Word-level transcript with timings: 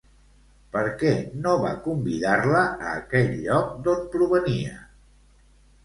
Per 0.75 0.81
què 1.01 1.11
no 1.43 1.51
va 1.67 1.75
convidar-la 1.89 2.65
a 2.71 2.97
aquell 3.03 3.31
lloc 3.45 3.79
d'on 3.89 4.05
provenia? 4.17 4.85